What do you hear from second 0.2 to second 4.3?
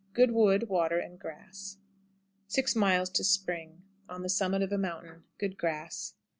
wood, water, and grass. 6. Spring. On the